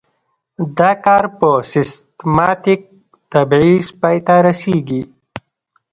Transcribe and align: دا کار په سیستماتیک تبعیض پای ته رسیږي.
دا 0.77 0.91
کار 1.05 1.23
په 1.39 1.49
سیستماتیک 1.71 2.81
تبعیض 3.31 3.87
پای 4.01 4.17
ته 4.27 4.35
رسیږي. 4.45 5.01